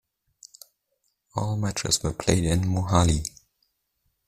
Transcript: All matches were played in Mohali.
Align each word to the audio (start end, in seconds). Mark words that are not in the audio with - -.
All 1.35 1.57
matches 1.57 2.01
were 2.01 2.11
played 2.13 2.43
in 2.45 2.61
Mohali. 2.61 3.23